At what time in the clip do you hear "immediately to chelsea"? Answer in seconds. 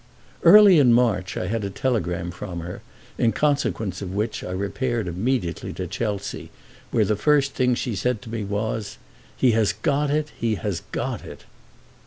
5.07-6.49